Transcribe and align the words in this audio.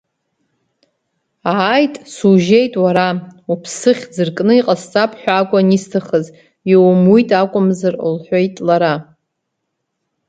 Ааит, 1.51 1.93
сужьеит 2.15 2.73
уара, 2.83 3.07
уԥсы 3.51 3.91
хьӡыркны 3.97 4.53
иҟасҵап 4.59 5.11
ҳәа 5.19 5.33
акәын 5.41 5.67
исҭахыз, 5.77 6.25
иумуит 6.71 7.29
акәымзар,— 7.41 7.95
лҳәеит 8.13 8.55
лара. 8.67 8.93